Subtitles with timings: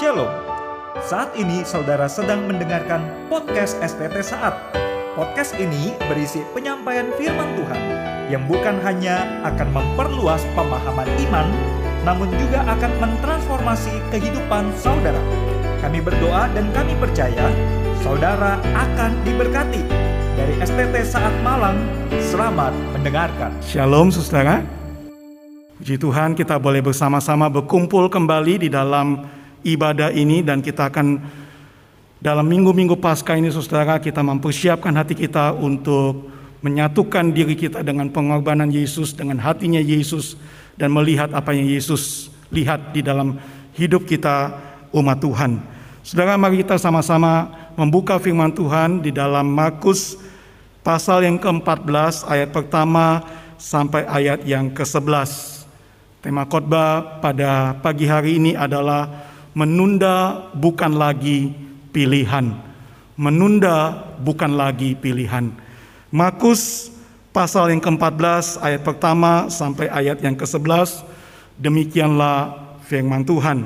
[0.00, 0.32] Shalom.
[1.04, 4.56] Saat ini saudara sedang mendengarkan podcast STT Saat.
[5.12, 7.80] Podcast ini berisi penyampaian firman Tuhan
[8.32, 11.44] yang bukan hanya akan memperluas pemahaman iman,
[12.08, 15.20] namun juga akan mentransformasi kehidupan saudara.
[15.84, 17.52] Kami berdoa dan kami percaya
[18.00, 19.84] saudara akan diberkati.
[20.40, 21.76] Dari STT Saat Malang,
[22.32, 23.52] selamat mendengarkan.
[23.60, 24.64] Shalom saudara.
[25.76, 31.22] Puji Tuhan kita boleh bersama-sama berkumpul kembali di dalam ibadah ini dan kita akan
[32.22, 36.30] dalam minggu-minggu pasca ini saudara kita mempersiapkan hati kita untuk
[36.62, 40.38] menyatukan diri kita dengan pengorbanan Yesus, dengan hatinya Yesus
[40.78, 43.42] dan melihat apa yang Yesus lihat di dalam
[43.74, 44.54] hidup kita
[44.94, 45.58] umat Tuhan.
[46.06, 50.14] Saudara mari kita sama-sama membuka firman Tuhan di dalam Markus
[50.86, 53.22] pasal yang ke-14 ayat pertama
[53.58, 55.62] sampai ayat yang ke-11.
[56.22, 59.10] Tema khotbah pada pagi hari ini adalah
[59.52, 61.52] menunda bukan lagi
[61.92, 62.52] pilihan.
[63.16, 65.52] Menunda bukan lagi pilihan.
[66.12, 66.92] Markus
[67.32, 71.04] pasal yang ke-14 ayat pertama sampai ayat yang ke-11
[71.60, 73.64] demikianlah firman Tuhan.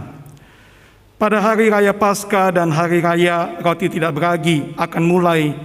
[1.17, 5.56] Pada hari raya Paskah dan hari raya roti tidak beragi akan mulai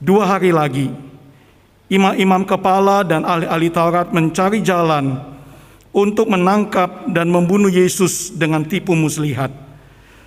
[0.00, 0.88] dua hari lagi.
[1.92, 5.35] Imam-imam kepala dan ahli-ahli Taurat mencari jalan
[5.96, 9.48] untuk menangkap dan membunuh Yesus dengan tipu muslihat.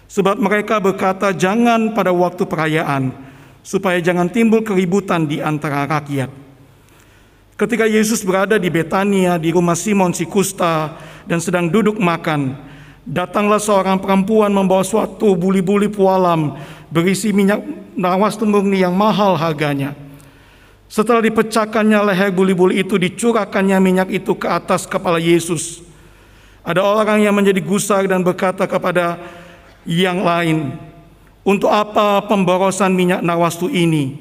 [0.10, 3.14] Sebab mereka berkata jangan pada waktu perayaan,
[3.62, 6.34] supaya jangan timbul keributan di antara rakyat.
[7.54, 10.98] Ketika Yesus berada di Betania di rumah Simon si kusta
[11.30, 12.58] dan sedang duduk makan,
[13.06, 16.58] datanglah seorang perempuan membawa suatu buli-buli pualam
[16.90, 17.62] berisi minyak
[17.94, 19.94] nawas murni yang mahal harganya.
[20.90, 25.86] Setelah dipecahkannya leher buli-buli itu, dicurahkannya minyak itu ke atas kepala Yesus.
[26.66, 29.22] Ada orang yang menjadi gusar dan berkata kepada
[29.86, 30.74] yang lain,
[31.46, 34.18] untuk apa pemborosan minyak nawastu ini?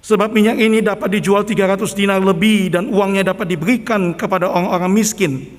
[0.00, 5.52] Sebab minyak ini dapat dijual 300 dinar lebih dan uangnya dapat diberikan kepada orang-orang miskin.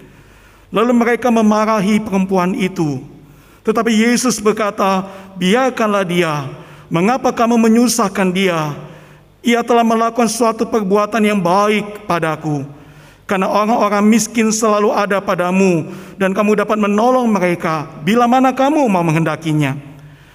[0.74, 3.06] Lalu mereka memarahi perempuan itu.
[3.62, 5.06] Tetapi Yesus berkata,
[5.38, 6.50] biarkanlah dia.
[6.90, 8.74] Mengapa kamu menyusahkan dia?
[9.42, 12.62] Ia telah melakukan suatu perbuatan yang baik padaku.
[13.26, 15.88] Karena orang-orang miskin selalu ada padamu
[16.20, 19.80] dan kamu dapat menolong mereka bila mana kamu mau menghendakinya.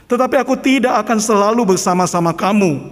[0.07, 2.89] Tetapi aku tidak akan selalu bersama-sama kamu.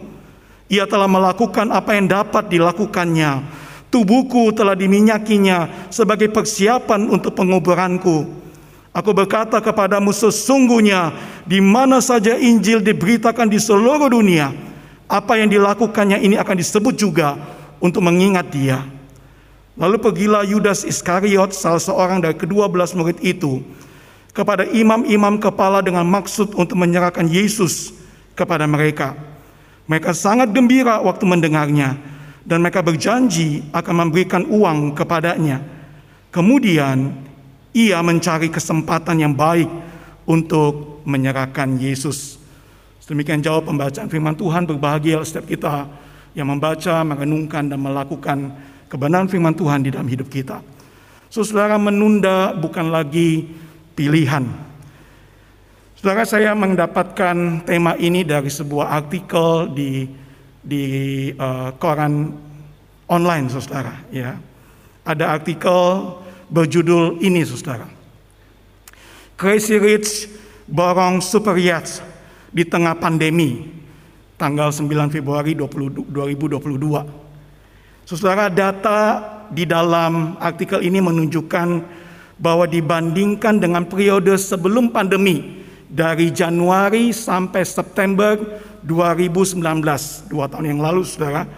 [0.68, 3.46] Ia telah melakukan apa yang dapat dilakukannya.
[3.88, 8.26] Tubuhku telah diminyakinya sebagai persiapan untuk penguburanku.
[8.94, 11.14] Aku berkata kepadamu sesungguhnya
[11.46, 14.50] di mana saja Injil diberitakan di seluruh dunia,
[15.08, 17.36] apa yang dilakukannya ini akan disebut juga
[17.80, 18.80] untuk mengingat dia.
[19.74, 23.58] Lalu pergilah Yudas Iskariot, salah seorang dari kedua belas murid itu,
[24.30, 27.90] kepada imam-imam kepala dengan maksud untuk menyerahkan Yesus
[28.38, 29.18] kepada mereka.
[29.90, 31.98] Mereka sangat gembira waktu mendengarnya,
[32.46, 35.58] dan mereka berjanji akan memberikan uang kepadanya.
[36.30, 37.14] Kemudian
[37.74, 39.66] ia mencari kesempatan yang baik
[40.24, 42.38] untuk menyerahkan Yesus.
[43.04, 45.84] Demikian jauh pembacaan firman Tuhan berbahagia setiap kita
[46.32, 48.38] yang membaca, merenungkan dan melakukan
[48.88, 50.64] kebenaran firman Tuhan di dalam hidup kita.
[51.28, 53.44] Saudara menunda bukan lagi
[53.92, 54.48] pilihan.
[56.00, 60.08] Saudara saya mendapatkan tema ini dari sebuah artikel di
[60.64, 60.84] di
[61.36, 62.32] uh, koran
[63.04, 64.00] online, saudara.
[64.08, 64.40] Ya,
[65.04, 66.16] ada artikel
[66.48, 67.84] berjudul ini, saudara.
[69.36, 70.32] Crazy Rich
[70.64, 72.13] borong super yachts
[72.54, 73.66] di tengah pandemi
[74.38, 76.54] tanggal 9 Februari 2022.
[78.06, 79.00] Saudara data
[79.50, 81.68] di dalam artikel ini menunjukkan
[82.38, 88.38] bahwa dibandingkan dengan periode sebelum pandemi dari Januari sampai September
[88.86, 89.62] 2019,
[90.30, 91.48] dua tahun yang lalu saudara,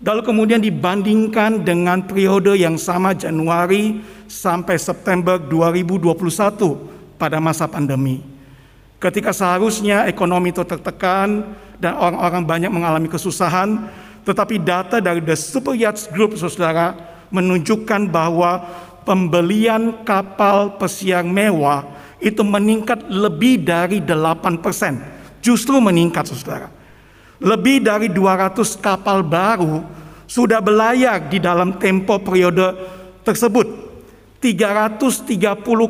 [0.00, 4.00] lalu kemudian dibandingkan dengan periode yang sama Januari
[4.30, 6.14] sampai September 2021
[7.18, 8.39] pada masa pandemi.
[9.00, 13.88] Ketika seharusnya ekonomi itu tertekan dan orang-orang banyak mengalami kesusahan,
[14.28, 16.92] tetapi data dari The Super Yachts Group, saudara,
[17.32, 18.60] menunjukkan bahwa
[19.08, 21.88] pembelian kapal pesiar mewah
[22.20, 24.60] itu meningkat lebih dari 8%.
[25.40, 26.68] Justru meningkat, saudara.
[27.40, 29.80] Lebih dari 200 kapal baru
[30.28, 32.76] sudah berlayar di dalam tempo periode
[33.24, 33.88] tersebut.
[34.44, 35.32] 330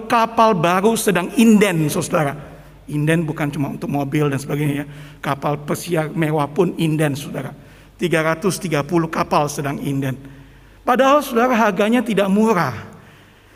[0.07, 2.50] kapal baru sedang inden, saudara
[2.91, 4.85] Inden bukan cuma untuk mobil dan sebagainya.
[5.23, 7.55] Kapal pesiar mewah pun inden, saudara.
[8.01, 10.19] 330 kapal sedang inden.
[10.83, 12.73] Padahal saudara harganya tidak murah.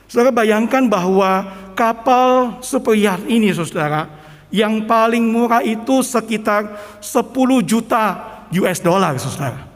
[0.06, 4.06] Saudara bayangkan bahwa kapal super yacht ini saudara,
[4.52, 8.04] yang paling murah itu sekitar 10 juta
[8.52, 9.66] US dollar saudara.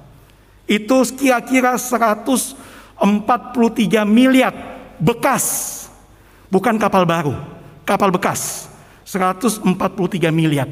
[0.69, 3.01] Itu kira-kira 143
[4.05, 4.53] miliar
[5.01, 5.75] bekas.
[6.53, 7.35] Bukan kapal baru,
[7.89, 8.68] kapal bekas.
[9.09, 9.65] 143
[10.29, 10.69] miliar.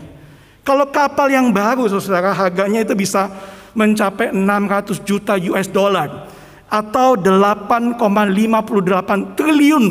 [0.61, 3.33] Kalau kapal yang baru saudara harganya itu bisa
[3.73, 6.29] mencapai 600 juta US dollar
[6.69, 9.85] atau 8,58 triliun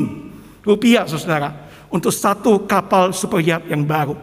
[0.62, 1.50] rupiah saudara
[1.89, 4.13] untuk satu kapal super yacht yang baru.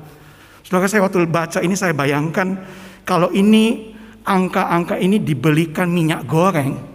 [0.62, 2.62] Saudara saya waktu baca ini saya bayangkan
[3.02, 3.90] kalau ini
[4.22, 6.92] angka-angka ini dibelikan minyak goreng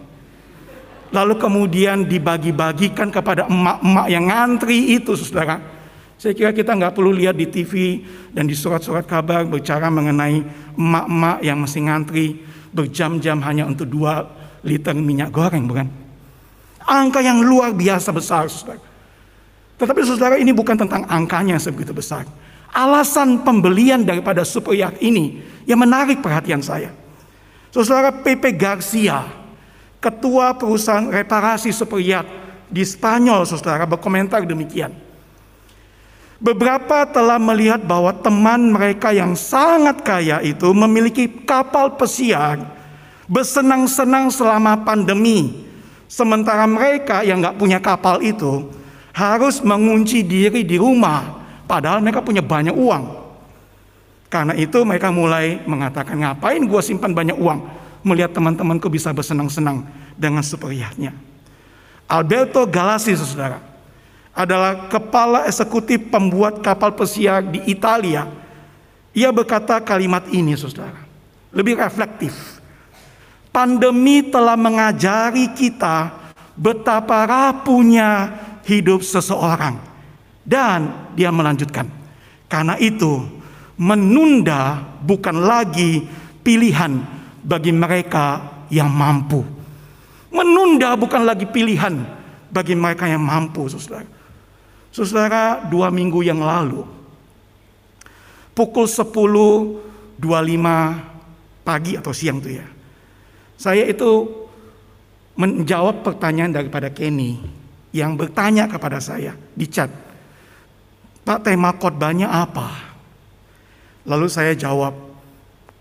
[1.12, 5.60] lalu kemudian dibagi-bagikan kepada emak-emak yang ngantri itu saudara.
[6.18, 8.02] Saya kira kita nggak perlu lihat di TV
[8.34, 10.42] dan di surat-surat kabar bicara mengenai
[10.74, 12.42] emak-emak yang masih ngantri
[12.74, 14.26] berjam-jam hanya untuk dua
[14.66, 15.86] liter minyak goreng, bukan?
[16.82, 18.82] Angka yang luar biasa besar, saudara.
[19.78, 22.26] Tetapi saudara ini bukan tentang angkanya sebegitu besar.
[22.74, 25.38] Alasan pembelian daripada super yacht ini
[25.70, 26.90] yang menarik perhatian saya.
[27.70, 29.22] Saudara PP Garcia,
[30.02, 32.26] ketua perusahaan reparasi super yacht
[32.66, 35.07] di Spanyol, saudara berkomentar demikian.
[36.38, 42.62] Beberapa telah melihat bahwa teman mereka yang sangat kaya itu memiliki kapal pesiar
[43.26, 45.66] bersenang-senang selama pandemi.
[46.06, 48.70] Sementara mereka yang nggak punya kapal itu
[49.12, 53.04] harus mengunci diri di rumah, padahal mereka punya banyak uang.
[54.30, 57.60] Karena itu mereka mulai mengatakan, ngapain gue simpan banyak uang?
[58.06, 59.82] Melihat teman-temanku bisa bersenang-senang
[60.14, 61.12] dengan superiatnya.
[62.08, 63.60] Alberto Galassi, saudara,
[64.38, 68.30] adalah kepala eksekutif pembuat kapal pesiar di Italia.
[69.10, 71.02] Ia berkata kalimat ini, saudara,
[71.50, 72.62] lebih reflektif.
[73.50, 76.14] Pandemi telah mengajari kita
[76.54, 78.30] betapa rapuhnya
[78.62, 79.74] hidup seseorang.
[80.46, 81.90] Dan dia melanjutkan,
[82.46, 83.20] karena itu
[83.74, 86.06] menunda bukan lagi
[86.40, 87.02] pilihan
[87.42, 88.40] bagi mereka
[88.70, 89.44] yang mampu.
[90.30, 92.00] Menunda bukan lagi pilihan
[92.48, 94.17] bagi mereka yang mampu, saudara.
[94.88, 96.82] Saudara, dua minggu yang lalu,
[98.56, 100.18] pukul 10.25
[101.62, 102.66] pagi atau siang tuh ya,
[103.54, 104.26] saya itu
[105.38, 107.38] menjawab pertanyaan daripada Kenny
[107.94, 109.92] yang bertanya kepada saya di chat,
[111.22, 112.72] Pak tema khotbahnya apa?
[114.08, 114.96] Lalu saya jawab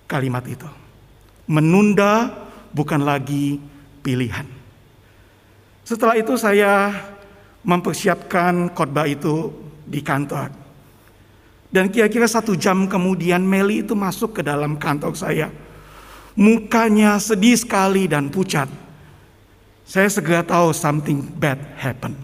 [0.03, 0.67] kalimat itu.
[1.47, 2.27] Menunda
[2.75, 3.55] bukan lagi
[4.03, 4.43] pilihan.
[5.87, 6.91] Setelah itu saya
[7.65, 9.53] mempersiapkan khotbah itu
[9.87, 10.51] di kantor.
[11.67, 15.47] Dan kira-kira satu jam kemudian Meli itu masuk ke dalam kantor saya.
[16.37, 18.69] Mukanya sedih sekali dan pucat.
[19.83, 22.15] Saya segera tahu something bad happen.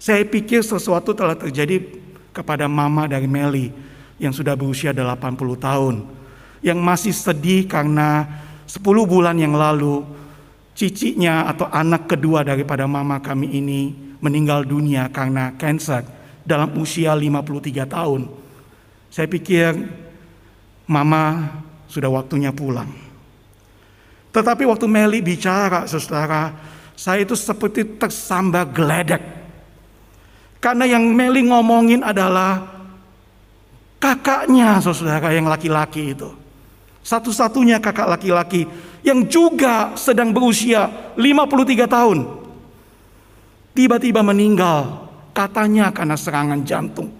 [0.00, 1.84] Saya pikir sesuatu telah terjadi
[2.32, 3.70] kepada mama dari Meli
[4.18, 6.08] yang sudah berusia 80 tahun.
[6.64, 8.26] Yang masih sedih karena
[8.66, 10.02] 10 bulan yang lalu
[10.74, 16.04] cicinya atau anak kedua daripada mama kami ini meninggal dunia karena kanker
[16.44, 18.28] dalam usia 53 tahun.
[19.10, 19.74] Saya pikir
[20.86, 21.50] mama
[21.90, 22.88] sudah waktunya pulang.
[24.30, 26.54] Tetapi waktu Meli bicara, saudara,
[26.94, 29.22] saya itu seperti tersambar geledek.
[30.62, 32.62] Karena yang Meli ngomongin adalah
[33.98, 36.30] kakaknya saudara yang laki-laki itu.
[37.00, 38.68] Satu-satunya kakak laki-laki
[39.02, 42.39] yang juga sedang berusia 53 tahun.
[43.70, 47.10] Tiba-tiba meninggal katanya karena serangan jantung.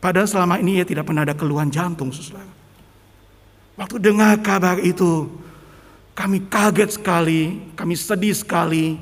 [0.00, 2.48] Padahal selama ini ia tidak pernah ada keluhan jantung saudara.
[3.76, 5.28] Waktu dengar kabar itu
[6.16, 8.96] kami kaget sekali, kami sedih sekali.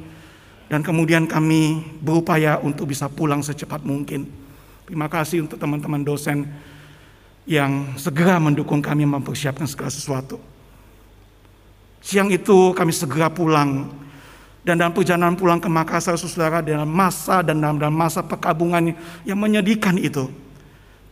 [0.68, 4.28] Dan kemudian kami berupaya untuk bisa pulang secepat mungkin.
[4.85, 6.44] Terima kasih untuk teman-teman dosen
[7.49, 10.37] yang segera mendukung kami mempersiapkan segala sesuatu.
[12.04, 13.88] Siang itu kami segera pulang
[14.69, 18.93] dan dalam perjalanan pulang ke Makassar saudara dalam masa dan dalam, dalam masa perkabungan
[19.25, 20.29] yang menyedihkan itu.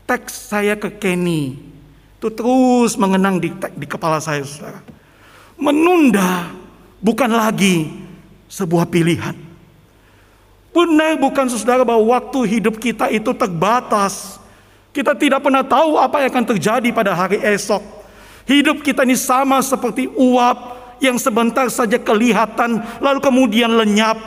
[0.04, 1.56] Teks saya ke Kenny
[2.20, 3.48] itu terus mengenang di,
[3.80, 4.84] di kepala saya saudara.
[5.56, 6.52] Menunda
[7.00, 7.96] bukan lagi
[8.52, 9.32] sebuah pilihan.
[10.76, 14.36] Benar bukan saudara bahwa waktu hidup kita itu terbatas.
[14.92, 17.80] Kita tidak pernah tahu apa yang akan terjadi pada hari esok.
[18.44, 24.18] Hidup kita ini sama seperti uap yang sebentar saja kelihatan lalu kemudian lenyap.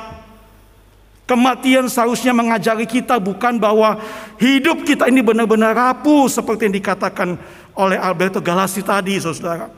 [1.29, 4.01] Kematian seharusnya mengajari kita bukan bahwa
[4.41, 7.37] hidup kita ini benar-benar rapuh seperti yang dikatakan
[7.77, 9.69] oleh Alberto Galassi tadi, saudara.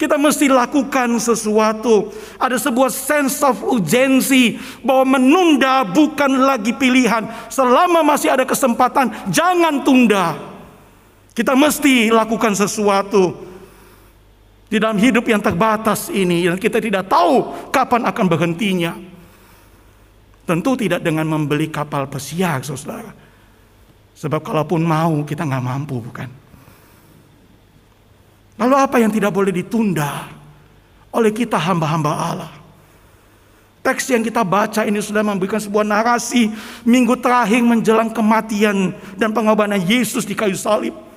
[0.00, 2.08] Kita mesti lakukan sesuatu.
[2.40, 7.26] Ada sebuah sense of urgency bahwa menunda bukan lagi pilihan.
[7.50, 10.38] Selama masih ada kesempatan, jangan tunda.
[11.36, 13.47] Kita mesti lakukan sesuatu
[14.68, 18.92] di dalam hidup yang terbatas ini dan kita tidak tahu kapan akan berhentinya.
[20.44, 23.12] Tentu tidak dengan membeli kapal pesiar, saudara.
[24.16, 26.28] Sebab kalaupun mau kita nggak mampu, bukan?
[28.56, 30.24] Lalu apa yang tidak boleh ditunda
[31.12, 32.52] oleh kita hamba-hamba Allah?
[33.84, 36.52] Teks yang kita baca ini sudah memberikan sebuah narasi
[36.84, 41.07] minggu terakhir menjelang kematian dan pengorbanan Yesus di kayu salib.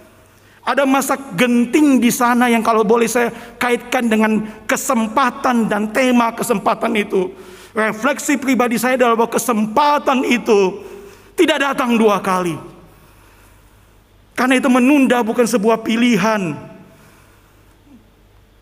[0.62, 6.94] Ada masa genting di sana yang kalau boleh saya kaitkan dengan kesempatan dan tema kesempatan
[6.94, 7.34] itu.
[7.74, 10.86] Refleksi pribadi saya adalah bahwa kesempatan itu
[11.34, 12.54] tidak datang dua kali.
[14.38, 16.58] Karena itu menunda bukan sebuah pilihan,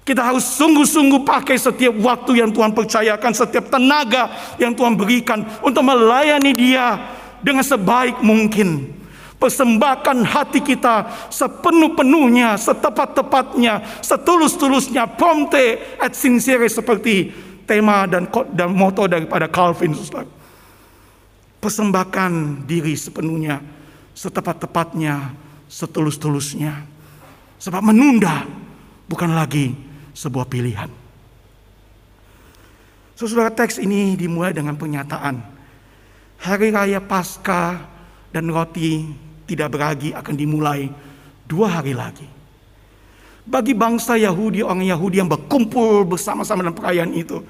[0.10, 5.86] kita harus sungguh-sungguh pakai setiap waktu yang Tuhan percayakan, setiap tenaga yang Tuhan berikan untuk
[5.86, 6.98] melayani Dia
[7.46, 8.99] dengan sebaik mungkin.
[9.40, 17.32] Persembahkan hati kita sepenuh-penuhnya, setepat-tepatnya, setulus-tulusnya, prompte et sincere seperti
[17.64, 19.96] tema dan, dan moto daripada Calvin.
[21.64, 23.64] Persembahkan diri sepenuhnya,
[24.12, 25.32] setepat-tepatnya,
[25.72, 26.84] setulus-tulusnya.
[27.64, 28.44] Sebab menunda
[29.08, 29.72] bukan lagi
[30.12, 30.92] sebuah pilihan.
[33.16, 35.36] Saudara teks ini dimulai dengan pernyataan
[36.40, 37.84] hari raya Paskah
[38.32, 40.86] dan roti tidak beragi akan dimulai
[41.50, 42.30] dua hari lagi.
[43.50, 47.42] Bagi bangsa Yahudi, orang Yahudi yang berkumpul bersama-sama dalam perayaan itu.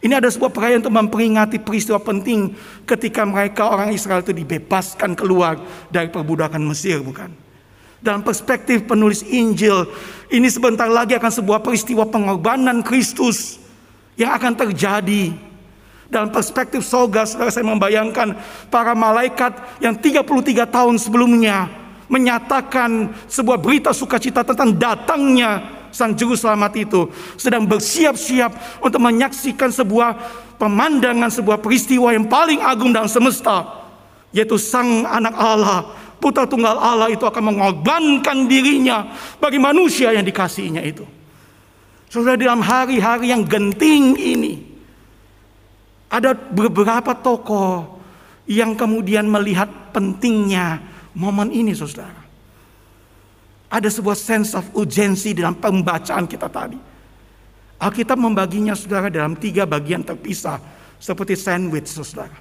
[0.00, 2.56] Ini ada sebuah perayaan untuk memperingati peristiwa penting
[2.88, 5.60] ketika mereka orang Israel itu dibebaskan keluar
[5.92, 7.32] dari perbudakan Mesir, bukan?
[8.04, 9.88] Dalam perspektif penulis Injil,
[10.28, 13.56] ini sebentar lagi akan sebuah peristiwa pengorbanan Kristus
[14.20, 15.53] yang akan terjadi.
[16.08, 18.36] Dalam perspektif soga, saudara saya membayangkan
[18.68, 21.68] para malaikat yang 33 tahun sebelumnya
[22.12, 27.06] menyatakan sebuah berita sukacita tentang datangnya Sang Juru Selamat itu
[27.38, 30.18] sedang bersiap-siap untuk menyaksikan sebuah
[30.58, 33.62] pemandangan, sebuah peristiwa yang paling agung dalam semesta,
[34.34, 40.80] yaitu Sang Anak Allah putra tunggal Allah itu akan mengorbankan dirinya bagi manusia yang dikasihinya
[40.80, 41.04] itu.
[42.08, 44.73] Saudara dalam hari-hari yang genting ini
[46.14, 47.98] ada beberapa tokoh
[48.46, 50.78] yang kemudian melihat pentingnya
[51.18, 52.22] momen ini saudara.
[53.66, 56.78] Ada sebuah sense of urgency dalam pembacaan kita tadi.
[57.82, 60.62] Alkitab membaginya saudara dalam tiga bagian terpisah
[61.02, 62.38] seperti sandwich saudara.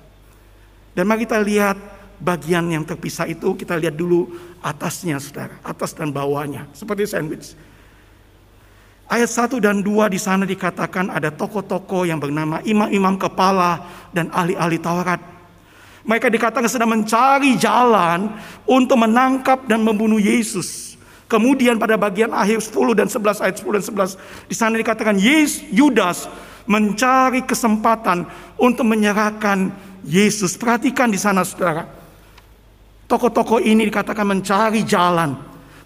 [0.93, 1.73] Dan mari kita lihat
[2.21, 4.29] bagian yang terpisah itu kita lihat dulu
[4.61, 7.57] atasnya saudara, atas dan bawahnya seperti sandwich.
[9.12, 13.83] Ayat 1 dan 2 di sana dikatakan ada tokoh-tokoh yang bernama imam-imam kepala
[14.15, 15.19] dan ahli-ahli Taurat.
[16.03, 18.31] Mereka dikatakan sedang mencari jalan
[18.67, 21.00] untuk menangkap dan membunuh Yesus.
[21.31, 25.63] Kemudian pada bagian akhir 10 dan 11 ayat 10 dan 11 di sana dikatakan Yesus
[25.72, 26.27] Yudas
[26.67, 28.27] mencari kesempatan
[28.60, 29.72] untuk menyerahkan
[30.03, 30.55] Yesus.
[30.60, 31.88] Perhatikan di sana Saudara.
[33.07, 35.36] Tokoh-tokoh ini dikatakan mencari jalan,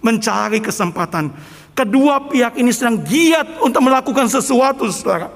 [0.02, 1.34] mencari kesempatan.
[1.78, 5.30] Kedua pihak ini sedang giat untuk melakukan sesuatu, saudara.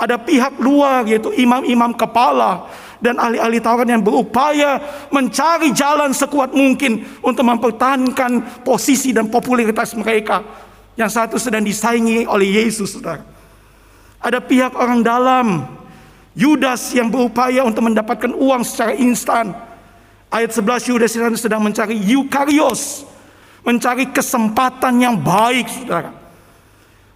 [0.00, 2.72] Ada pihak luar yaitu imam-imam kepala
[3.04, 4.80] dan ahli-ahli Taurat yang berupaya
[5.12, 10.40] mencari jalan sekuat mungkin untuk mempertahankan posisi dan popularitas mereka.
[10.96, 13.20] Yang satu sedang disaingi oleh Yesus, saudara.
[14.24, 15.68] Ada pihak orang dalam,
[16.32, 19.52] Yudas yang berupaya untuk mendapatkan uang secara instan.
[20.32, 23.04] Ayat 11 Yudas sedang mencari Yukarios.
[23.64, 26.12] Mencari kesempatan yang baik saudara.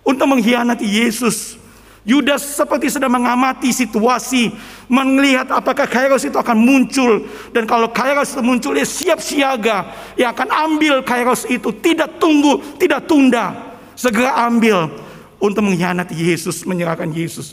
[0.00, 1.60] Untuk mengkhianati Yesus.
[2.08, 4.48] Yudas seperti sedang mengamati situasi.
[4.88, 7.28] Melihat apakah Kairos itu akan muncul.
[7.52, 9.92] Dan kalau Kairos itu muncul dia siap siaga.
[10.16, 11.68] Yang akan ambil Kairos itu.
[11.68, 13.76] Tidak tunggu, tidak tunda.
[13.92, 14.88] Segera ambil.
[15.36, 17.52] Untuk mengkhianati Yesus, menyerahkan Yesus.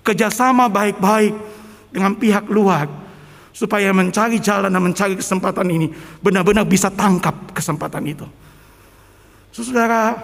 [0.00, 1.36] Kerjasama baik-baik
[1.92, 3.09] dengan pihak luar
[3.50, 5.90] supaya mencari jalan dan mencari kesempatan ini
[6.22, 8.26] benar-benar bisa tangkap kesempatan itu.
[9.50, 10.14] Saudara,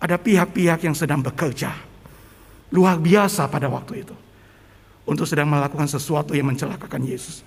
[0.00, 1.72] ada pihak-pihak yang sedang bekerja
[2.70, 4.14] luar biasa pada waktu itu
[5.04, 7.42] untuk sedang melakukan sesuatu yang mencelakakan Yesus.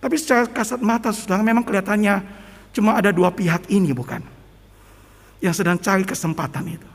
[0.00, 2.24] Tapi secara kasat mata saudara memang kelihatannya
[2.72, 4.24] cuma ada dua pihak ini bukan?
[5.40, 6.88] Yang sedang cari kesempatan itu.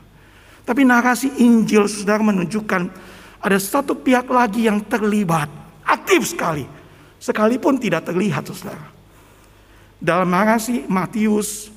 [0.66, 2.82] Tapi narasi Injil saudara menunjukkan
[3.38, 5.46] ada satu pihak lagi yang terlibat
[5.86, 6.66] Aktif sekali.
[7.22, 8.92] Sekalipun tidak terlihat saudara.
[9.96, 11.72] Dalam narasi Matius,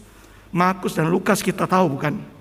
[0.52, 2.40] Markus dan Lukas kita tahu bukan?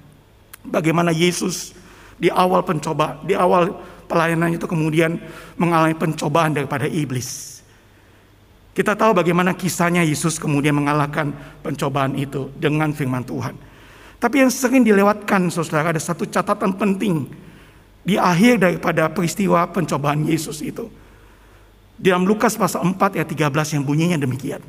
[0.69, 1.73] bagaimana Yesus
[2.21, 3.73] di awal pencoba, di awal
[4.07, 5.17] pelayanan itu kemudian
[5.57, 7.61] mengalami pencobaan daripada iblis.
[8.77, 11.35] Kita tahu bagaimana kisahnya Yesus kemudian mengalahkan
[11.67, 13.59] pencobaan itu dengan firman Tuhan.
[14.19, 17.27] Tapi yang sering dilewatkan saudara ada satu catatan penting
[18.07, 20.87] di akhir daripada peristiwa pencobaan Yesus itu.
[21.99, 24.63] Di dalam Lukas pasal 4 ayat 13 yang bunyinya demikian.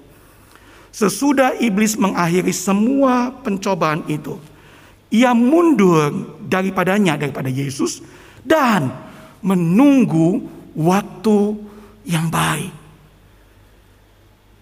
[0.90, 4.42] Sesudah iblis mengakhiri semua pencobaan itu,
[5.14, 6.10] ia mundur
[6.50, 8.02] daripadanya daripada Yesus
[8.42, 8.90] dan
[9.46, 10.42] menunggu
[10.74, 11.54] waktu
[12.10, 12.74] yang baik.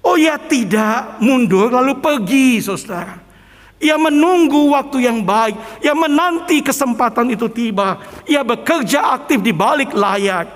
[0.04, 3.28] Oh ya tidak mundur lalu pergi saudara.
[3.78, 5.84] Ia menunggu waktu yang baik.
[5.86, 8.02] Ia menanti kesempatan itu tiba.
[8.26, 10.50] Ia bekerja aktif di balik layar.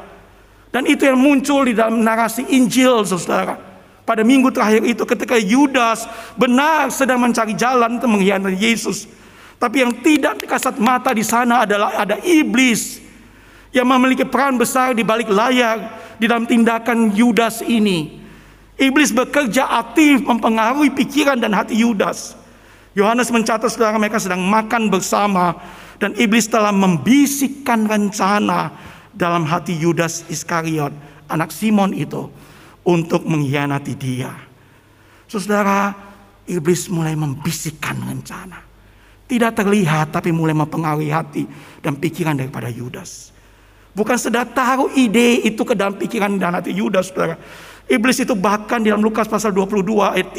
[0.71, 3.59] Dan itu yang muncul di dalam narasi Injil saudara.
[4.07, 6.07] Pada minggu terakhir itu ketika Yudas
[6.39, 9.05] benar sedang mencari jalan untuk mengkhianati Yesus.
[9.61, 12.97] Tapi yang tidak kasat mata di sana adalah ada iblis
[13.69, 18.19] yang memiliki peran besar di balik layar di dalam tindakan Yudas ini.
[18.81, 22.33] Iblis bekerja aktif mempengaruhi pikiran dan hati Yudas.
[22.97, 25.55] Yohanes mencatat saudara mereka sedang makan bersama
[26.01, 28.73] dan iblis telah membisikkan rencana
[29.11, 30.91] dalam hati Yudas Iskariot,
[31.27, 32.31] anak Simon itu
[32.83, 34.31] untuk mengkhianati dia.
[35.27, 35.95] Saudara,
[36.47, 38.59] iblis mulai membisikkan rencana.
[39.31, 41.47] Tidak terlihat tapi mulai mempengaruhi hati
[41.79, 43.31] dan pikiran daripada Yudas.
[43.95, 47.39] Bukan sedang taruh ide itu ke dalam pikiran dan hati Yudas, saudara.
[47.91, 50.31] Iblis itu bahkan dalam Lukas pasal 22 ayat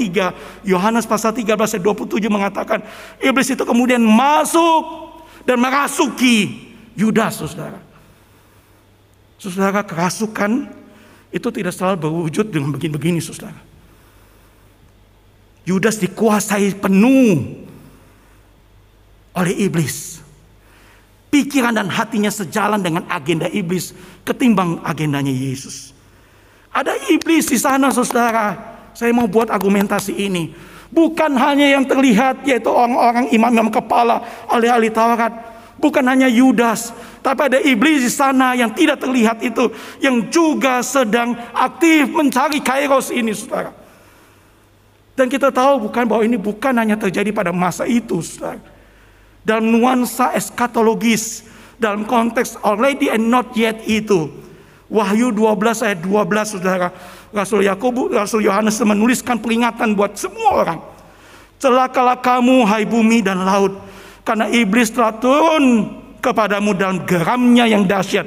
[0.65, 2.81] 3, Yohanes pasal 13 ayat 27 mengatakan,
[3.21, 4.85] iblis itu kemudian masuk
[5.45, 7.92] dan merasuki Yudas, saudara.
[9.43, 10.71] Saudara, kerasukan
[11.35, 13.59] itu tidak selalu berwujud dengan begini-begini, saudara.
[15.67, 17.43] Yudas dikuasai penuh
[19.35, 20.23] oleh iblis.
[21.35, 23.91] Pikiran dan hatinya sejalan dengan agenda iblis
[24.23, 25.91] ketimbang agendanya Yesus.
[26.71, 28.55] Ada iblis di sana saudara.
[28.95, 30.55] Saya mau buat argumentasi ini.
[30.93, 35.52] Bukan hanya yang terlihat yaitu orang-orang imam-imam kepala, ahli-ahli Taurat.
[35.83, 36.95] Bukan hanya Yudas,
[37.27, 39.67] tapi ada iblis di sana yang tidak terlihat itu
[39.99, 43.75] yang juga sedang aktif mencari kairos ini saudara.
[45.19, 48.63] Dan kita tahu bukan bahwa ini bukan hanya terjadi pada masa itu saudara
[49.43, 54.31] dalam nuansa eskatologis dalam konteks already and not yet itu.
[54.87, 56.89] Wahyu 12 ayat 12 Saudara.
[57.33, 60.81] Rasul Yakobus, Rasul Yohanes menuliskan peringatan buat semua orang.
[61.57, 63.73] Celakalah kamu hai bumi dan laut
[64.23, 65.91] karena iblis telah turun
[66.23, 68.27] kepadamu dalam geramnya yang dahsyat.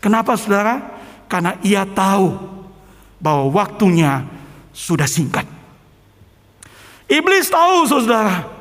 [0.00, 0.80] Kenapa Saudara?
[1.28, 2.32] Karena ia tahu
[3.20, 4.24] bahwa waktunya
[4.72, 5.44] sudah singkat.
[7.10, 8.60] Iblis tahu Saudara,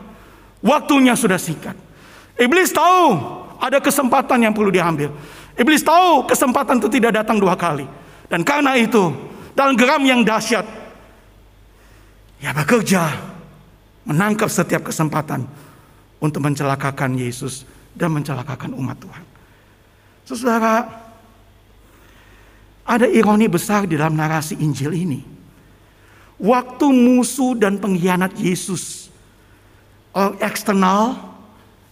[0.59, 1.75] Waktunya sudah singkat.
[2.35, 3.15] Iblis tahu
[3.59, 5.11] ada kesempatan yang perlu diambil.
[5.55, 7.87] Iblis tahu kesempatan itu tidak datang dua kali.
[8.27, 9.11] Dan karena itu,
[9.55, 10.67] dalam geram yang dahsyat,
[12.43, 13.07] ya bekerja
[14.03, 15.47] menangkap setiap kesempatan
[16.19, 17.63] untuk mencelakakan Yesus
[17.95, 19.25] dan mencelakakan umat Tuhan.
[20.27, 20.85] Saudara,
[22.85, 25.21] ada ironi besar di dalam narasi Injil ini.
[26.39, 29.09] Waktu musuh dan pengkhianat Yesus
[30.39, 31.17] eksternal,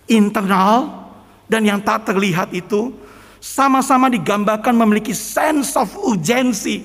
[0.08, 1.08] internal,
[1.48, 2.92] dan yang tak terlihat itu
[3.38, 6.84] sama-sama digambarkan memiliki sense of urgency.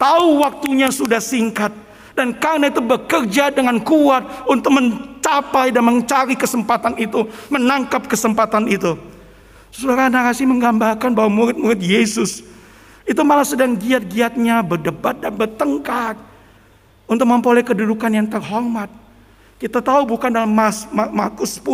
[0.00, 1.72] Tahu waktunya sudah singkat.
[2.16, 4.72] Dan karena itu bekerja dengan kuat untuk
[5.20, 7.28] mencapai dan mencari kesempatan itu.
[7.52, 8.96] Menangkap kesempatan itu.
[9.68, 12.42] Saudara narasi menggambarkan bahwa murid-murid Yesus
[13.04, 16.16] itu malah sedang giat-giatnya berdebat dan bertengkar
[17.04, 18.88] untuk memperoleh kedudukan yang terhormat.
[19.60, 20.50] Kita tahu bukan dalam
[21.12, 21.68] Markus 10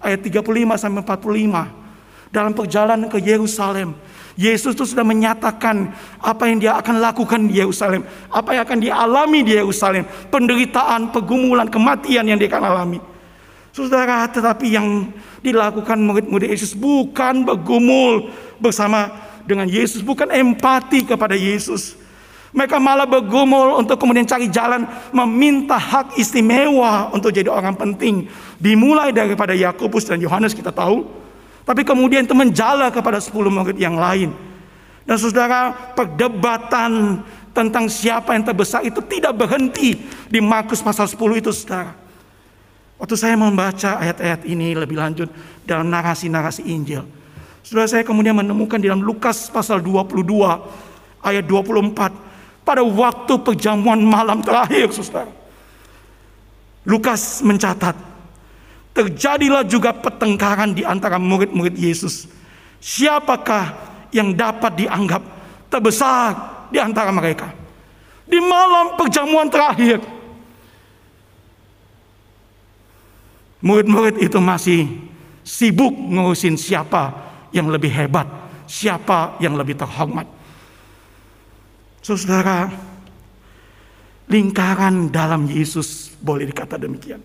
[0.00, 2.32] ayat 35 sampai 45.
[2.32, 3.92] Dalam perjalanan ke Yerusalem,
[4.40, 9.44] Yesus itu sudah menyatakan apa yang dia akan lakukan di Yerusalem, apa yang akan dialami
[9.44, 13.04] di Yerusalem, penderitaan, pergumulan, kematian yang dia akan alami.
[13.76, 15.12] Saudara, tetapi yang
[15.44, 19.12] dilakukan murid-murid Yesus bukan bergumul bersama
[19.44, 22.00] dengan Yesus, bukan empati kepada Yesus,
[22.50, 28.26] mereka malah bergumul untuk kemudian cari jalan meminta hak istimewa untuk jadi orang penting.
[28.58, 31.06] Dimulai daripada Yakobus dan Yohanes kita tahu.
[31.64, 34.32] Tapi kemudian itu menjala kepada 10 murid yang lain.
[35.04, 39.98] Dan saudara, perdebatan tentang siapa yang terbesar itu tidak berhenti
[40.30, 41.92] di Markus pasal 10 itu saudara.
[43.00, 45.32] Waktu saya membaca ayat-ayat ini lebih lanjut
[45.64, 47.00] dalam narasi-narasi Injil.
[47.64, 50.20] Saudara saya kemudian menemukan di dalam Lukas pasal 22
[51.24, 55.32] ayat 24 pada waktu perjamuan malam terakhir, saudara.
[56.84, 57.96] Lukas mencatat,
[58.94, 62.26] terjadilah juga pertengkaran di antara murid-murid Yesus.
[62.80, 63.76] Siapakah
[64.10, 65.22] yang dapat dianggap
[65.68, 66.32] terbesar
[66.72, 67.52] di antara mereka?
[68.30, 69.98] Di malam perjamuan terakhir,
[73.60, 74.86] murid-murid itu masih
[75.42, 77.10] sibuk ngurusin siapa
[77.50, 78.26] yang lebih hebat,
[78.70, 80.24] siapa yang lebih terhormat.
[82.00, 82.70] Saudara,
[84.30, 87.20] lingkaran dalam Yesus boleh dikata demikian.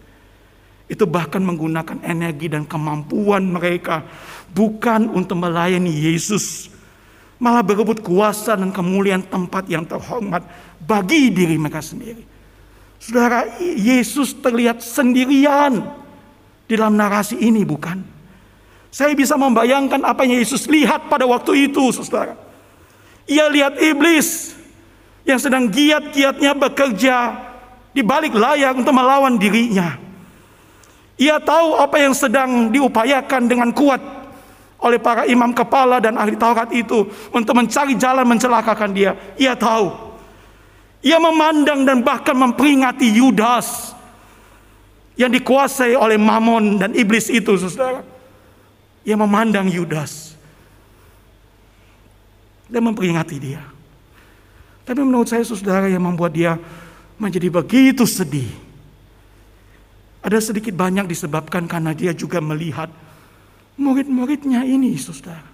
[0.85, 4.05] Itu bahkan menggunakan energi dan kemampuan mereka
[4.53, 6.69] bukan untuk melayani Yesus,
[7.41, 10.45] malah berebut kuasa dan kemuliaan tempat yang terhormat
[10.79, 12.21] bagi diri mereka sendiri.
[13.01, 15.83] Saudara, Yesus terlihat sendirian
[16.65, 18.01] di dalam narasi ini, bukan?
[18.93, 22.39] Saya bisa membayangkan apa yang Yesus lihat pada waktu itu, saudara.
[23.27, 24.55] Ia lihat iblis
[25.25, 27.17] yang sedang giat-giatnya bekerja
[27.91, 30.04] di balik layar untuk melawan dirinya.
[31.15, 34.03] Ia tahu apa yang sedang diupayakan dengan kuat
[34.83, 39.15] oleh para imam kepala dan ahli Taurat itu untuk mencari jalan mencelakakan dia.
[39.39, 39.95] Ia tahu.
[40.99, 43.95] Ia memandang dan bahkan memperingati Yudas
[45.15, 48.03] yang dikuasai oleh Mamon dan iblis itu, Saudara.
[49.05, 50.35] Ia memandang Yudas
[52.67, 53.63] dan memperingati dia.
[54.83, 56.59] Tapi menurut saya Saudara yang membuat dia
[57.15, 58.64] menjadi begitu sedih
[60.25, 62.89] ada sedikit banyak disebabkan karena dia juga melihat
[63.77, 65.45] murid-muridnya ini, saudara.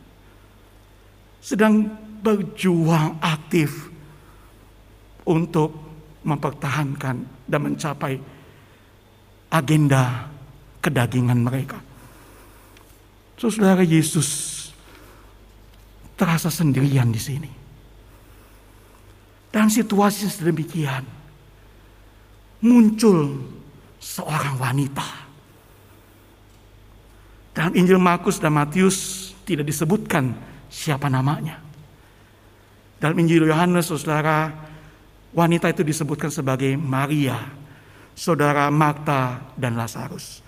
[1.43, 1.91] Sedang
[2.23, 3.91] berjuang aktif
[5.27, 5.75] untuk
[6.23, 8.15] mempertahankan dan mencapai
[9.51, 10.31] agenda
[10.79, 11.84] kedagingan mereka.
[13.36, 14.71] Saudara Yesus
[16.15, 17.51] terasa sendirian di sini.
[19.51, 21.03] Dan situasi sedemikian
[22.63, 23.60] muncul
[24.01, 25.29] seorang wanita.
[27.53, 30.33] Dalam Injil Markus dan Matius tidak disebutkan
[30.71, 31.61] siapa namanya.
[32.97, 34.49] Dalam Injil Yohanes, saudara,
[35.33, 37.37] wanita itu disebutkan sebagai Maria,
[38.13, 40.45] saudara Marta dan Lazarus.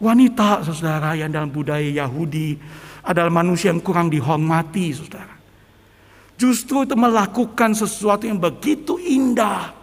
[0.00, 2.56] Wanita, saudara, yang dalam budaya Yahudi
[3.04, 5.36] adalah manusia yang kurang dihormati, saudara.
[6.36, 9.75] Justru itu melakukan sesuatu yang begitu indah,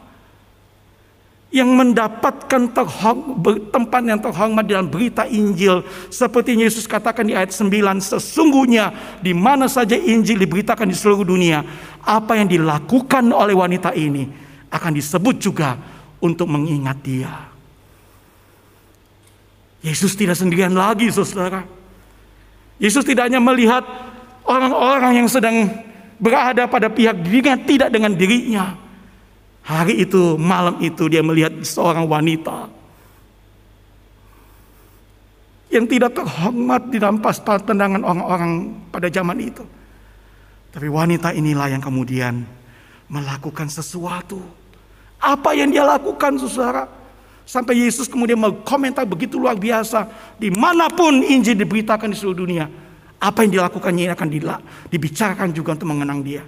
[1.53, 2.73] yang mendapatkan
[3.69, 5.85] tempat yang terhormat dalam berita Injil.
[6.09, 7.69] Seperti Yesus katakan di ayat 9
[8.01, 8.89] sesungguhnya
[9.21, 11.61] di mana saja Injil diberitakan di seluruh dunia
[12.01, 14.25] apa yang dilakukan oleh wanita ini
[14.73, 15.77] akan disebut juga
[16.17, 17.29] untuk mengingat dia.
[19.85, 21.69] Yesus tidak sendirian lagi saudara.
[22.81, 23.85] Yesus tidak hanya melihat
[24.41, 25.69] orang-orang yang sedang
[26.17, 28.82] berada pada pihak dirinya tidak dengan dirinya
[29.63, 32.67] Hari itu, malam itu dia melihat seorang wanita
[35.73, 39.65] yang tidak terhormat di dalam pas tendangan orang-orang pada zaman itu.
[40.69, 42.45] Tapi wanita inilah yang kemudian
[43.09, 44.37] melakukan sesuatu.
[45.17, 46.85] Apa yang dia lakukan saudara?
[47.43, 50.05] Sampai Yesus kemudian berkomentar begitu luar biasa.
[50.37, 52.65] Di mana pun Injil diberitakan di seluruh dunia.
[53.17, 54.27] Apa yang dilakukannya akan
[54.91, 56.43] dibicarakan juga untuk mengenang dia.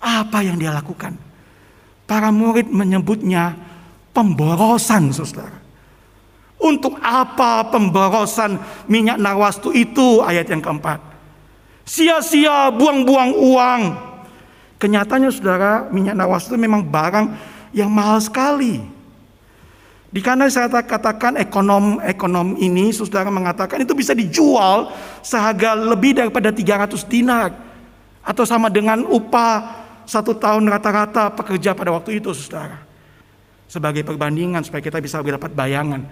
[0.00, 1.31] Apa yang dia lakukan?
[2.04, 3.56] Para murid menyebutnya
[4.12, 5.58] pemborosan, saudara.
[6.62, 10.22] Untuk apa pemborosan minyak narwastu itu?
[10.22, 11.02] Ayat yang keempat.
[11.82, 13.82] Sia-sia buang-buang uang.
[14.78, 17.34] Kenyataannya saudara, minyak narwastu memang barang
[17.74, 18.78] yang mahal sekali.
[20.12, 24.92] Di kana saya katakan ekonom ekonom ini saudara mengatakan itu bisa dijual
[25.24, 27.48] seharga lebih daripada 300 dinar
[28.20, 32.82] atau sama dengan upah satu tahun rata-rata pekerja pada waktu itu, saudara.
[33.70, 36.04] Sebagai perbandingan supaya kita bisa dapat bayangan.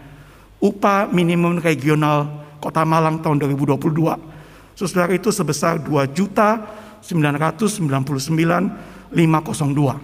[0.61, 4.76] Upah minimum regional Kota Malang tahun 2022.
[4.76, 6.61] Saudara itu sebesar 2 juta
[7.00, 9.96] 999 502.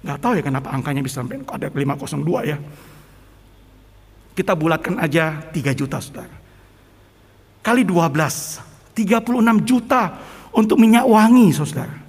[0.00, 2.56] Gak tahu ya kenapa angkanya bisa sampai ada 502 ya.
[4.32, 6.32] Kita bulatkan aja 3 juta saudara.
[7.60, 10.16] Kali 12, 36 juta
[10.56, 11.99] untuk minyak wangi saudara.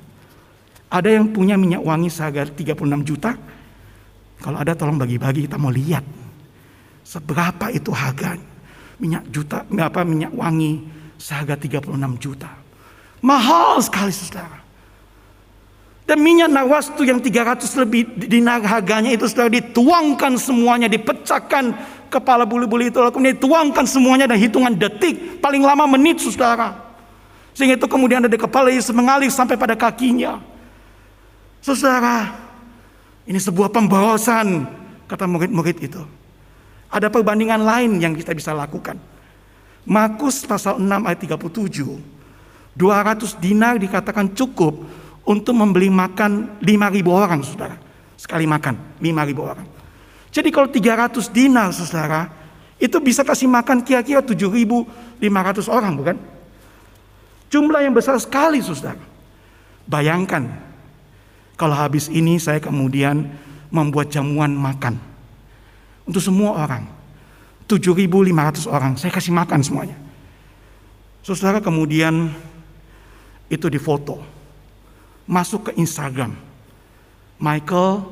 [0.91, 3.31] Ada yang punya minyak wangi seharga 36 juta.
[4.43, 6.03] Kalau ada tolong bagi-bagi kita mau lihat.
[7.07, 8.35] Seberapa itu harga
[8.99, 10.83] minyak juta, apa minyak wangi
[11.15, 12.51] seharga 36 juta.
[13.23, 14.59] Mahal sekali saudara.
[16.11, 21.71] Dan minyak nawastu yang 300 lebih dinar harganya itu sudah dituangkan semuanya, dipecahkan
[22.11, 22.99] kepala bulu-bulu itu.
[22.99, 26.75] Lalu kemudian dituangkan semuanya dan hitungan detik, paling lama menit saudara.
[27.55, 30.43] Sehingga itu kemudian ada di kepala Yesus mengalir sampai pada kakinya.
[31.61, 32.25] Saudara,
[33.29, 34.65] ini sebuah pemborosan
[35.05, 36.01] kata murid-murid itu.
[36.89, 38.97] Ada perbandingan lain yang kita bisa lakukan.
[39.85, 42.75] Markus pasal 6 ayat 37.
[42.75, 44.73] 200 dinar dikatakan cukup
[45.21, 46.67] untuk membeli makan 5.000
[47.07, 47.77] orang, saudara.
[48.17, 49.67] Sekali makan, 5.000 orang.
[50.31, 52.31] Jadi kalau 300 dinar, saudara,
[52.81, 55.21] itu bisa kasih makan kira-kira 7.500
[55.69, 56.17] orang, bukan?
[57.51, 59.03] Jumlah yang besar sekali, saudara.
[59.85, 60.70] Bayangkan,
[61.55, 63.31] kalau habis ini saya kemudian
[63.71, 64.99] membuat jamuan makan.
[66.05, 66.85] Untuk semua orang.
[67.71, 69.95] 7.500 orang, saya kasih makan semuanya.
[71.23, 72.27] Saudara kemudian
[73.47, 74.19] itu difoto.
[75.23, 76.35] Masuk ke Instagram.
[77.39, 78.03] Michael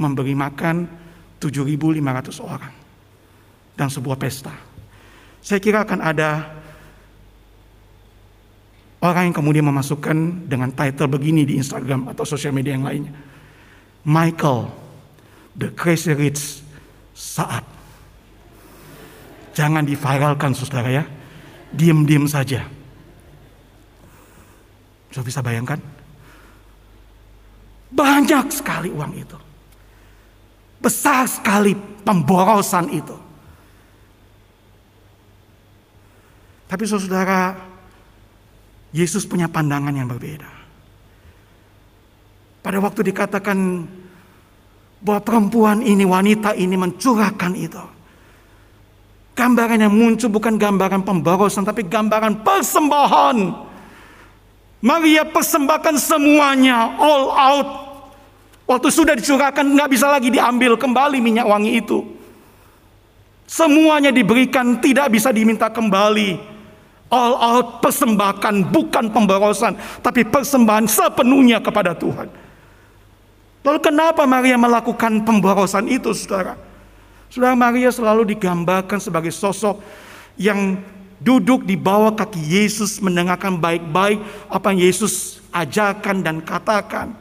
[0.00, 0.88] memberi makan
[1.36, 2.00] 7.500
[2.40, 2.72] orang.
[3.76, 4.56] Dan sebuah pesta.
[5.44, 6.63] Saya kira akan ada
[9.04, 13.12] orang yang kemudian memasukkan dengan title begini di Instagram atau sosial media yang lainnya.
[14.08, 14.72] Michael,
[15.52, 16.64] the crazy rich
[17.12, 17.60] saat.
[19.52, 21.04] Jangan diviralkan saudara ya.
[21.70, 22.64] Diam-diam saja.
[25.12, 25.78] Sudah bisa bayangkan?
[27.92, 29.38] Banyak sekali uang itu.
[30.82, 33.16] Besar sekali pemborosan itu.
[36.66, 37.54] Tapi saudara,
[38.94, 40.46] Yesus punya pandangan yang berbeda.
[42.62, 43.58] Pada waktu dikatakan
[45.02, 47.84] bahwa perempuan ini, wanita ini mencurahkan itu.
[49.34, 53.36] Gambaran yang muncul bukan gambaran pemborosan, tapi gambaran persembahan.
[54.78, 57.68] Maria persembahkan semuanya, all out.
[58.64, 61.98] Waktu sudah dicurahkan, nggak bisa lagi diambil kembali minyak wangi itu.
[63.44, 66.53] Semuanya diberikan, tidak bisa diminta kembali.
[67.12, 72.26] All out persembahkan, bukan pemborosan, tapi persembahan sepenuhnya kepada Tuhan.
[73.64, 76.58] Lalu kenapa Maria melakukan pemborosan itu, saudara?
[77.32, 79.80] Saudara Maria selalu digambarkan sebagai sosok
[80.36, 80.76] yang
[81.22, 84.20] duduk di bawah kaki Yesus mendengarkan baik-baik
[84.52, 87.16] apa yang Yesus ajarkan dan katakan.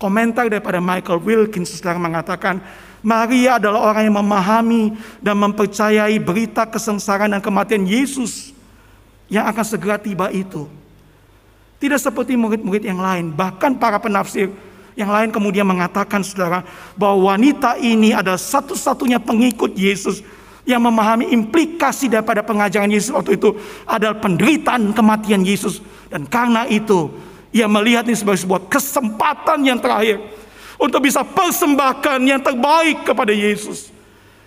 [0.00, 2.64] Komentar daripada Michael Wilkins saudara mengatakan,
[3.04, 8.53] Maria adalah orang yang memahami dan mempercayai berita kesengsaraan dan kematian Yesus
[9.34, 10.70] yang akan segera tiba itu.
[11.82, 14.54] Tidak seperti murid-murid yang lain, bahkan para penafsir
[14.94, 16.62] yang lain kemudian mengatakan saudara
[16.94, 20.22] bahwa wanita ini adalah satu-satunya pengikut Yesus
[20.62, 27.10] yang memahami implikasi daripada pengajaran Yesus waktu itu adalah penderitaan kematian Yesus dan karena itu
[27.50, 30.22] ia melihat ini sebagai sebuah kesempatan yang terakhir
[30.78, 33.90] untuk bisa persembahkan yang terbaik kepada Yesus.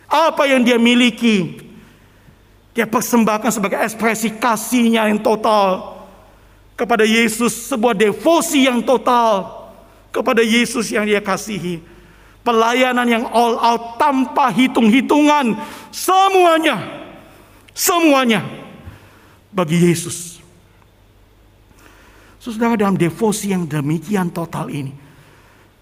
[0.08, 1.67] Apa yang dia miliki
[2.78, 5.98] dia persembahkan sebagai ekspresi kasihnya yang total
[6.78, 9.66] kepada Yesus, sebuah devosi yang total
[10.14, 11.82] kepada Yesus yang dia kasihi.
[12.46, 15.58] Pelayanan yang all out tanpa hitung-hitungan.
[15.90, 16.78] Semuanya.
[17.74, 18.46] Semuanya.
[19.50, 20.38] Bagi Yesus.
[22.38, 24.94] Saudara dalam devosi yang demikian total ini.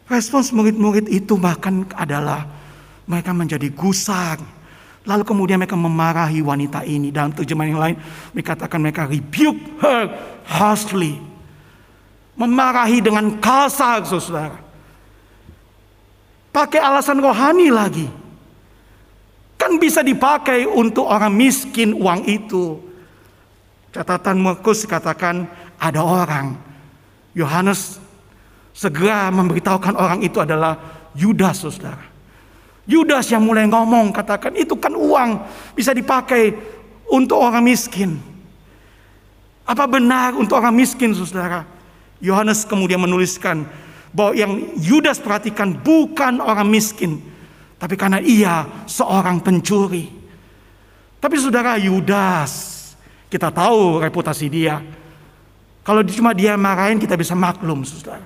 [0.08, 2.48] Respons murid-murid itu bahkan adalah
[3.04, 4.40] mereka menjadi gusar.
[5.06, 7.14] Lalu kemudian mereka memarahi wanita ini.
[7.14, 7.98] Dalam terjemahan yang lain,
[8.34, 10.10] mereka katakan mereka rebuke her
[10.50, 11.22] harshly
[12.36, 14.60] memarahi dengan kasar, saudara.
[16.52, 18.08] Pakai alasan rohani lagi.
[19.56, 22.80] Kan bisa dipakai untuk orang miskin uang itu.
[23.92, 25.48] Catatan Markus katakan
[25.80, 26.56] ada orang.
[27.36, 28.00] Yohanes
[28.76, 30.80] segera memberitahukan orang itu adalah
[31.16, 32.12] Yudas, saudara.
[32.86, 35.32] Yudas yang mulai ngomong katakan itu kan uang
[35.72, 36.52] bisa dipakai
[37.08, 38.20] untuk orang miskin.
[39.64, 41.64] Apa benar untuk orang miskin, saudara?
[42.20, 43.66] Yohanes kemudian menuliskan
[44.12, 47.24] bahwa yang Yudas perhatikan bukan orang miskin,
[47.80, 50.12] tapi karena ia seorang pencuri.
[51.18, 52.94] Tapi saudara Yudas,
[53.32, 54.84] kita tahu reputasi dia.
[55.82, 58.26] Kalau cuma dia marahin kita bisa maklum saudara.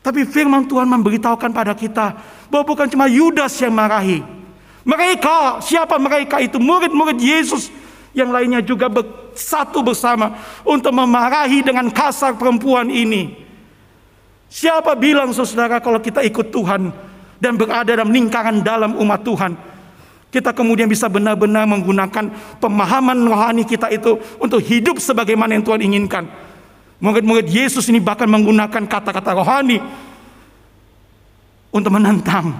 [0.00, 2.16] Tapi firman Tuhan memberitahukan pada kita
[2.48, 4.39] bahwa bukan cuma Yudas yang marahi.
[4.84, 6.56] Mereka, siapa mereka itu?
[6.56, 7.68] Murid-murid Yesus
[8.16, 13.36] yang lainnya juga bersatu bersama untuk memarahi dengan kasar perempuan ini.
[14.50, 16.90] Siapa bilang saudara kalau kita ikut Tuhan
[17.38, 19.52] dan berada dalam lingkaran dalam umat Tuhan,
[20.34, 26.24] kita kemudian bisa benar-benar menggunakan pemahaman rohani kita itu untuk hidup sebagaimana yang Tuhan inginkan.
[27.00, 29.78] Murid-murid Yesus ini bahkan menggunakan kata-kata rohani
[31.70, 32.52] untuk menentang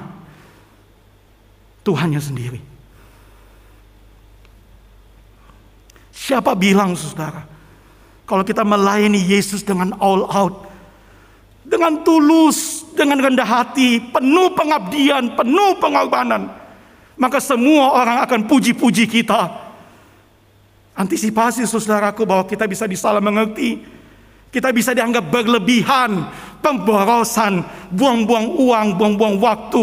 [1.81, 2.61] Tuhannya sendiri.
[6.13, 7.49] Siapa bilang saudara?
[8.29, 10.69] Kalau kita melayani Yesus dengan all out.
[11.67, 16.61] Dengan tulus, dengan rendah hati, penuh pengabdian, penuh pengorbanan.
[17.21, 19.53] maka semua orang akan puji-puji kita.
[20.97, 23.85] Antisipasi saudaraku bahwa kita bisa disalah mengerti.
[24.49, 26.27] Kita bisa dianggap berlebihan,
[26.65, 27.63] pemborosan,
[27.93, 29.83] buang-buang uang, buang-buang waktu.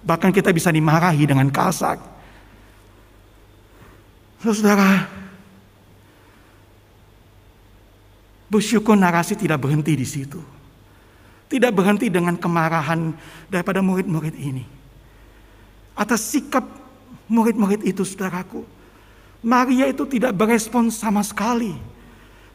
[0.00, 2.00] Bahkan kita bisa dimarahi dengan kasar.
[4.40, 5.04] Saudara,
[8.48, 10.40] bersyukur narasi tidak berhenti di situ.
[11.50, 13.12] Tidak berhenti dengan kemarahan
[13.52, 14.64] daripada murid-murid ini.
[15.92, 16.64] Atas sikap
[17.28, 18.64] murid-murid itu, saudaraku.
[19.44, 21.76] Maria itu tidak berespon sama sekali.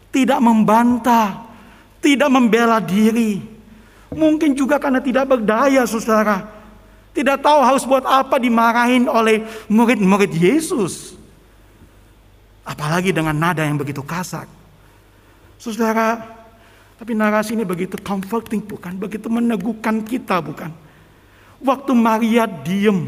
[0.10, 1.45] Tidak membantah,
[2.01, 3.43] tidak membela diri.
[4.15, 6.55] Mungkin juga karena tidak berdaya, saudara.
[7.15, 11.15] Tidak tahu harus buat apa dimarahin oleh murid-murid Yesus.
[12.67, 14.51] Apalagi dengan nada yang begitu kasar.
[15.56, 16.19] Saudara,
[16.99, 18.99] tapi narasi ini begitu comforting bukan?
[18.99, 20.75] Begitu meneguhkan kita bukan?
[21.63, 23.08] Waktu Maria diem.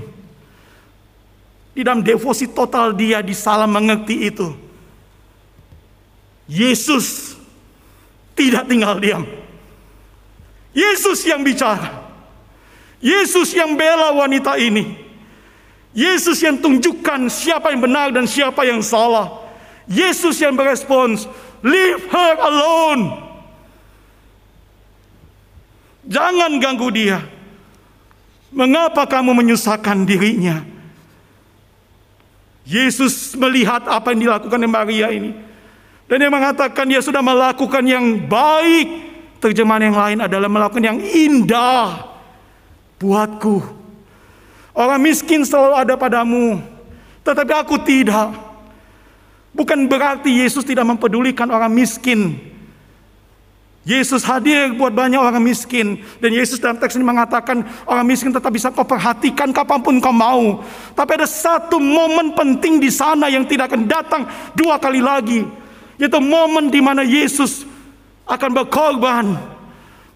[1.75, 4.55] Di dalam devosi total dia di salah mengerti itu.
[6.47, 7.35] Yesus
[8.39, 9.27] tidak tinggal diam.
[10.71, 12.06] Yesus yang bicara.
[12.97, 14.97] Yesus yang bela wanita ini.
[15.97, 19.45] Yesus yang tunjukkan siapa yang benar dan siapa yang salah.
[19.89, 21.25] Yesus yang berespons,
[21.65, 23.17] leave her alone.
[26.05, 27.19] Jangan ganggu dia.
[28.53, 30.63] Mengapa kamu menyusahkan dirinya?
[32.67, 35.31] Yesus melihat apa yang dilakukan oleh Maria ini.
[36.07, 39.07] Dan dia mengatakan dia sudah melakukan yang baik.
[39.37, 42.06] Terjemahan yang lain adalah melakukan yang indah
[43.01, 43.61] buatku.
[44.77, 46.61] Orang miskin selalu ada padamu.
[47.25, 48.29] Tetapi aku tidak.
[49.57, 52.37] Bukan berarti Yesus tidak mempedulikan orang miskin.
[53.87, 56.03] Yesus hadir buat banyak orang miskin.
[56.21, 60.13] Dan Yesus dalam teks ini mengatakan orang miskin tetap bisa kau perhatikan kapan pun kau
[60.13, 60.61] mau.
[60.93, 65.41] Tapi ada satu momen penting di sana yang tidak akan datang dua kali lagi.
[65.97, 67.65] Yaitu momen di mana Yesus
[68.29, 69.56] akan berkorban.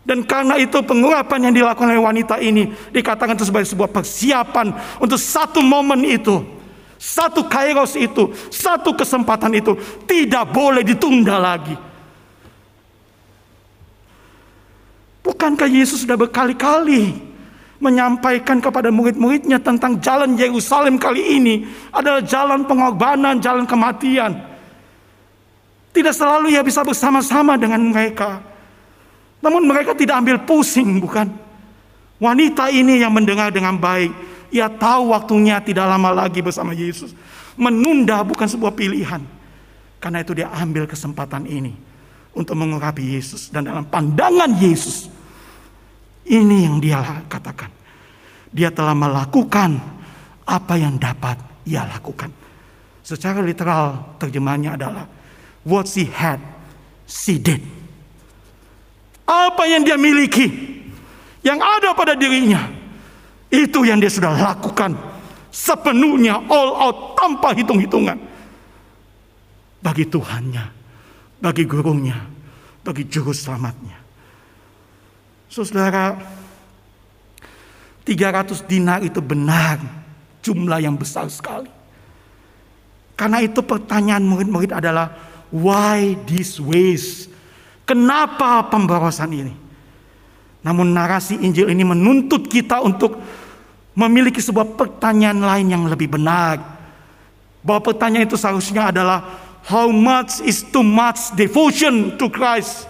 [0.01, 5.21] Dan karena itu pengurapan yang dilakukan oleh wanita ini dikatakan itu sebagai sebuah persiapan untuk
[5.21, 6.41] satu momen itu.
[7.01, 9.73] Satu kairos itu, satu kesempatan itu
[10.05, 11.73] tidak boleh ditunda lagi.
[15.21, 17.13] Bukankah Yesus sudah berkali-kali
[17.81, 24.37] menyampaikan kepada murid-muridnya tentang jalan Yerusalem kali ini adalah jalan pengorbanan, jalan kematian.
[25.89, 28.50] Tidak selalu ia bisa bersama-sama dengan mereka.
[29.41, 31.27] Namun mereka tidak ambil pusing, bukan?
[32.21, 34.13] Wanita ini yang mendengar dengan baik.
[34.53, 37.17] Ia tahu waktunya tidak lama lagi bersama Yesus.
[37.57, 39.25] Menunda bukan sebuah pilihan.
[39.97, 41.73] Karena itu dia ambil kesempatan ini
[42.37, 45.09] untuk mengurapi Yesus dan dalam pandangan Yesus
[46.29, 47.69] ini yang dia katakan.
[48.51, 49.79] Dia telah melakukan
[50.45, 52.29] apa yang dapat ia lakukan.
[53.01, 55.05] Secara literal terjemahannya adalah
[55.65, 56.37] what she had,
[57.09, 57.80] she did.
[59.31, 60.51] Apa yang dia miliki,
[61.39, 62.67] yang ada pada dirinya,
[63.47, 64.91] itu yang dia sudah lakukan
[65.47, 68.19] sepenuhnya all out tanpa hitung-hitungan
[69.79, 70.67] bagi Tuhannya,
[71.39, 72.19] bagi gurunya,
[72.83, 74.03] bagi juru selamatnya.
[75.47, 76.15] Saudara,
[78.03, 79.79] 300 dinar itu benar
[80.43, 81.71] jumlah yang besar sekali.
[83.15, 85.15] Karena itu pertanyaan murid-murid adalah
[85.55, 87.30] why this waste?
[87.91, 89.51] Kenapa pemborosan ini?
[90.63, 93.19] Namun narasi Injil ini menuntut kita untuk
[93.91, 96.55] memiliki sebuah pertanyaan lain yang lebih benar.
[97.59, 99.27] Bahwa pertanyaan itu seharusnya adalah
[99.67, 102.87] how much is too much devotion to Christ?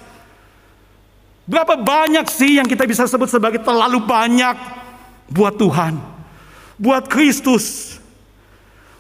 [1.50, 4.54] Berapa banyak sih yang kita bisa sebut sebagai terlalu banyak
[5.34, 5.98] buat Tuhan,
[6.78, 7.98] buat Kristus?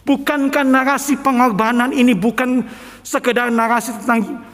[0.01, 2.65] Bukankah narasi pengorbanan ini bukan
[3.05, 4.49] sekedar narasi tentang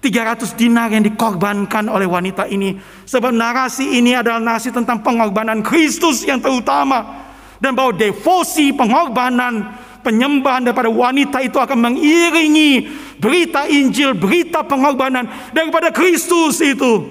[0.00, 2.76] 300 dinar yang dikorbankan oleh wanita ini.
[3.08, 7.26] Sebab narasi ini adalah narasi tentang pengorbanan Kristus yang terutama.
[7.56, 9.72] Dan bahwa devosi pengorbanan
[10.04, 12.86] penyembahan daripada wanita itu akan mengiringi
[13.18, 17.02] berita Injil, berita pengorbanan daripada Kristus itu.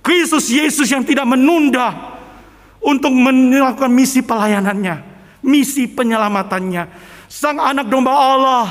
[0.00, 2.16] Kristus Yesus yang tidak menunda
[2.80, 5.00] untuk melakukan misi pelayanannya,
[5.44, 6.88] misi penyelamatannya.
[7.28, 8.66] Sang anak domba Allah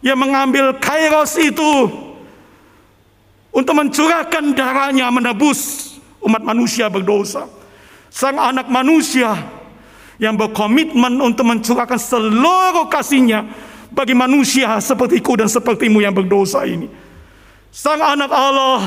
[0.00, 2.05] yang mengambil kairos itu
[3.56, 7.48] untuk mencurahkan darahnya menebus umat manusia berdosa.
[8.12, 9.32] Sang anak manusia
[10.20, 13.48] yang berkomitmen untuk mencurahkan seluruh kasihnya
[13.88, 16.92] bagi manusia sepertiku dan sepertimu yang berdosa ini.
[17.72, 18.80] Sang anak Allah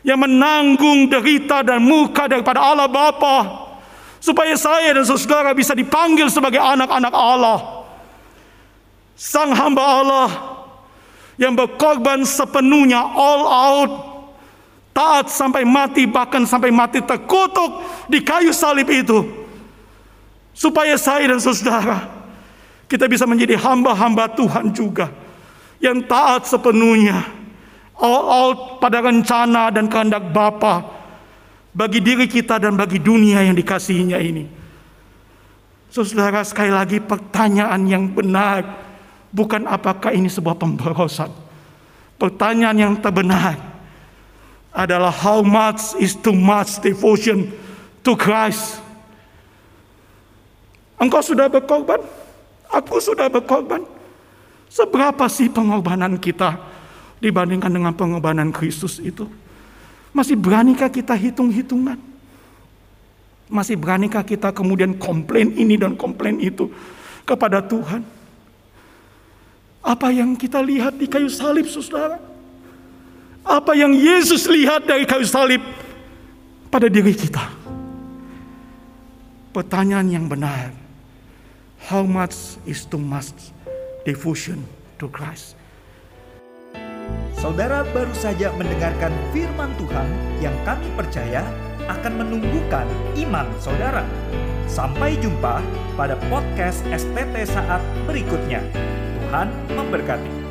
[0.00, 3.68] yang menanggung derita dan muka daripada Allah Bapa
[4.18, 7.86] Supaya saya dan saudara bisa dipanggil sebagai anak-anak Allah.
[9.14, 10.28] Sang hamba Allah
[11.38, 13.92] yang berkorban sepenuhnya all out.
[14.92, 19.24] Taat sampai mati bahkan sampai mati terkutuk di kayu salib itu.
[20.50, 22.10] Supaya saya dan saudara
[22.90, 25.06] kita bisa menjadi hamba-hamba Tuhan juga
[25.78, 27.22] yang taat sepenuhnya
[27.94, 30.82] all out pada rencana dan kehendak Bapa
[31.70, 34.50] bagi diri kita dan bagi dunia yang dikasihinya ini.
[35.94, 38.87] Saudara sekali lagi pertanyaan yang benar
[39.32, 41.30] bukan apakah ini sebuah pemborosan.
[42.18, 43.54] Pertanyaan yang terbenar
[44.74, 47.46] adalah how much is too much devotion
[48.02, 48.82] to Christ.
[50.98, 52.02] Engkau sudah berkorban,
[52.66, 53.86] aku sudah berkorban.
[54.68, 56.58] Seberapa sih pengorbanan kita
[57.22, 59.24] dibandingkan dengan pengorbanan Kristus itu?
[60.10, 61.96] Masih beranikah kita hitung-hitungan?
[63.48, 66.68] Masih beranikah kita kemudian komplain ini dan komplain itu
[67.24, 68.17] kepada Tuhan?
[69.88, 72.20] Apa yang kita lihat di kayu salib, saudara?
[73.40, 75.64] Apa yang Yesus lihat dari kayu salib
[76.68, 77.48] pada diri kita?
[79.56, 80.76] Pertanyaan yang benar.
[81.88, 83.32] How much is too much
[84.04, 84.60] devotion
[85.00, 85.56] to Christ?
[87.40, 90.08] Saudara baru saja mendengarkan firman Tuhan
[90.44, 91.48] yang kami percaya
[91.88, 92.84] akan menumbuhkan
[93.24, 94.04] iman saudara.
[94.68, 95.64] Sampai jumpa
[95.96, 98.60] pada podcast STT saat berikutnya.
[99.28, 100.47] Tuhan memberkati.